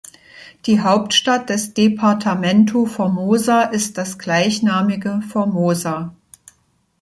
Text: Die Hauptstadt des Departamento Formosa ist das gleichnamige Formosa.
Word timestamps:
Die 0.65 0.79
Hauptstadt 0.81 1.51
des 1.51 1.75
Departamento 1.75 2.87
Formosa 2.87 3.61
ist 3.65 3.99
das 3.99 4.17
gleichnamige 4.17 5.21
Formosa. 5.21 6.15